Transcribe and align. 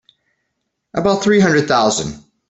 About 0.95 1.21
three 1.23 1.39
hundred 1.39 1.67
thousand. 1.67 2.23